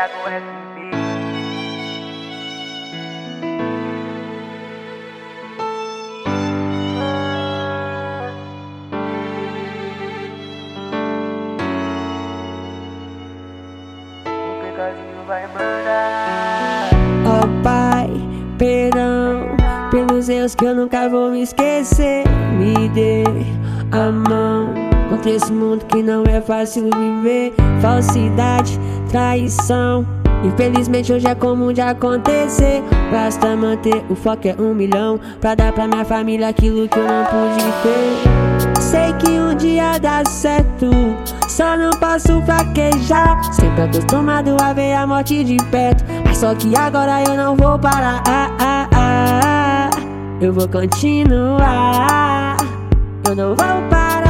Thiago 0.00 0.28
SB. 0.28 0.80
O 14.24 14.62
Pegazinho 14.62 15.22
vai 15.26 15.46
mandar. 15.48 16.88
Ó 17.26 17.62
Pai, 17.62 18.08
perdão 18.56 19.54
pelos 19.90 20.30
erros 20.30 20.54
que 20.54 20.64
eu 20.64 20.74
nunca 20.74 21.10
vou 21.10 21.30
me 21.30 21.42
esquecer. 21.42 22.24
Me 22.58 22.88
dê 22.88 23.24
a 23.92 24.10
mão 24.10 24.49
contra 25.20 25.30
esse 25.32 25.52
mundo 25.52 25.84
que 25.84 26.02
não 26.02 26.24
é 26.24 26.40
fácil 26.40 26.88
viver. 26.96 27.52
Falsidade, 27.82 28.80
traição. 29.10 30.06
Infelizmente 30.42 31.12
hoje 31.12 31.26
é 31.26 31.34
comum 31.34 31.72
de 31.74 31.82
acontecer. 31.82 32.82
Basta 33.12 33.54
manter 33.54 34.02
o 34.08 34.14
foco 34.14 34.48
é 34.48 34.56
um 34.58 34.72
milhão 34.72 35.20
pra 35.38 35.54
dar 35.54 35.72
pra 35.72 35.86
minha 35.86 36.06
família 36.06 36.48
aquilo 36.48 36.88
que 36.88 36.98
eu 36.98 37.06
não 37.06 37.24
pude 37.26 37.62
ter. 37.82 38.80
Sei 38.80 39.12
que 39.18 39.28
um 39.38 39.54
dia 39.54 39.98
dá 39.98 40.24
certo, 40.24 40.86
só 41.46 41.76
não 41.76 41.90
posso 41.90 42.40
fraquejar. 42.42 43.52
Sempre 43.52 43.82
acostumado 43.82 44.56
a 44.62 44.72
ver 44.72 44.94
a 44.94 45.06
morte 45.06 45.44
de 45.44 45.58
perto, 45.70 46.02
mas 46.24 46.38
só 46.38 46.54
que 46.54 46.74
agora 46.74 47.22
eu 47.24 47.36
não 47.36 47.54
vou 47.54 47.78
parar. 47.78 48.22
Ah, 48.26 48.50
ah, 48.58 48.88
ah. 48.94 49.90
Eu 50.40 50.54
vou 50.54 50.66
continuar, 50.66 52.56
eu 53.28 53.36
não 53.36 53.48
vou 53.48 53.88
parar 53.90 54.29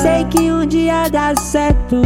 Sei 0.00 0.24
que 0.26 0.52
um 0.52 0.64
dia 0.64 1.08
dá 1.10 1.34
certo, 1.34 2.00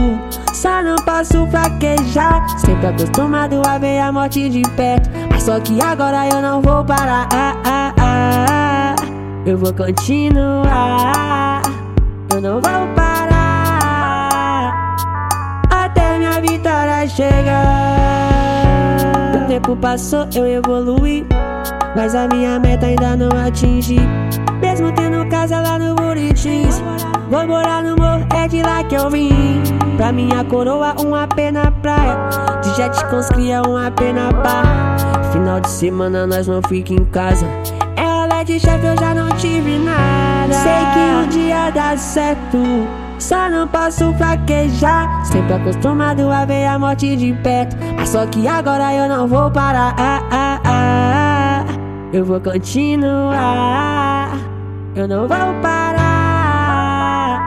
só 0.55 0.83
não 0.83 0.97
posso 0.97 1.47
fraquejar. 1.49 2.49
Sempre 2.59 2.87
acostumado 2.87 3.61
a 3.69 3.77
ver 3.77 3.99
a 3.99 4.11
morte 4.11 4.49
de 4.49 4.63
perto, 4.71 5.11
mas 5.31 5.43
só 5.43 5.61
que 5.61 5.79
agora 5.79 6.27
eu 6.29 6.41
não 6.41 6.63
vou 6.63 6.83
parar. 6.85 7.29
Ah, 7.31 7.55
ah, 7.67 7.95
ah. 7.99 8.97
Eu 9.45 9.59
vou 9.59 9.75
continuar, 9.75 11.63
eu 12.33 12.41
não 12.41 12.61
vou 12.63 12.95
parar 12.95 13.13
até 15.71 16.17
minha 16.17 16.41
vitória 16.41 17.07
chegar. 17.09 17.43
O 19.37 19.47
tempo 19.49 19.77
passou, 19.77 20.27
eu 20.35 20.47
evolui, 20.47 21.27
mas 21.95 22.15
a 22.15 22.27
minha 22.29 22.59
meta 22.59 22.87
ainda 22.87 23.17
não 23.17 23.31
atingi. 23.39 24.01
Mesmo 24.61 24.93
tendo 24.93 25.27
casa 25.29 25.61
lá 25.61 25.79
no 25.79 25.95
Buritins, 25.95 26.83
vou 27.29 27.47
morar 27.47 27.83
no 27.83 27.97
morro, 27.97 28.27
é 28.35 28.49
de 28.49 28.63
lá 28.63 28.83
que 28.85 28.95
eu 28.95 29.11
vim. 29.11 29.63
Pra 29.97 30.13
minha 30.13 30.45
coroa, 30.45 30.95
uma 31.01 31.27
pena 31.27 31.71
praia. 31.83 32.17
De 32.63 32.75
jet 32.77 33.05
com 33.07 33.17
os 33.17 33.29
cria, 33.29 33.63
uma 33.63 33.91
pena 33.91 34.31
barra. 34.33 34.97
Final 35.33 35.61
de 35.61 35.71
semana 35.71 36.27
nós 36.27 36.47
não 36.47 36.61
fica 36.63 36.93
em 36.93 37.05
casa. 37.07 37.47
Ela 37.97 38.41
é 38.41 38.45
de 38.45 38.59
chefe, 38.59 38.87
eu 38.87 38.97
já 38.99 39.15
não 39.15 39.29
tive 39.37 39.79
nada. 39.79 40.53
Sei 40.53 40.73
que 40.95 40.99
um 40.99 41.29
dia 41.29 41.71
dá 41.71 41.97
certo. 41.97 42.59
Só 43.19 43.49
não 43.49 43.69
posso 43.69 44.13
fraquejar. 44.15 45.25
Sempre 45.25 45.55
acostumado 45.55 46.31
a 46.31 46.45
ver 46.45 46.67
a 46.67 46.79
morte 46.79 47.17
de 47.17 47.33
perto. 47.35 47.77
Mas 47.97 48.09
só 48.09 48.27
que 48.27 48.49
agora 48.49 48.93
eu 48.95 49.09
não 49.09 49.29
vou 49.29 49.51
parar. 49.51 49.95
Ah, 49.97 50.23
ah, 50.31 50.61
ah. 50.65 50.92
Eu 52.13 52.27
vou 52.27 52.39
continuar. 52.39 54.39
Eu 54.95 55.09
não 55.09 55.27
vou 55.27 55.55
parar 55.63 57.41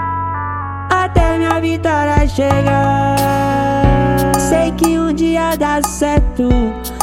até 0.90 1.38
minha 1.38 1.62
vitória 1.62 2.28
chegar. 2.28 3.16
Sei 4.40 4.72
que 4.72 4.98
um 4.98 5.14
dia 5.14 5.56
dá 5.56 5.80
certo, 5.84 6.50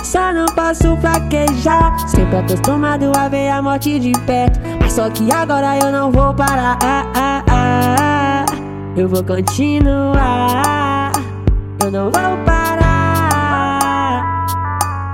só 0.03 0.33
não 0.33 0.47
posso 0.47 0.97
fraquejar. 0.97 1.97
Sempre 2.09 2.39
acostumado 2.39 3.13
a 3.17 3.29
ver 3.29 3.51
a 3.51 3.63
morte 3.63 4.01
de 4.01 4.11
perto, 4.27 4.59
mas 4.81 4.95
só 4.95 5.09
que 5.09 5.31
agora 5.31 5.79
eu 5.79 5.93
não 5.93 6.11
vou 6.11 6.35
parar. 6.35 6.79
Eu 8.97 9.09
vou 9.09 9.23
continuar, 9.23 11.13
eu 11.81 11.93
não 11.93 12.11
vou 12.11 12.37
parar 12.45 12.73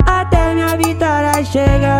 até 0.06 0.54
minha 0.54 0.74
vitória 0.78 1.44
chegar. 1.44 1.97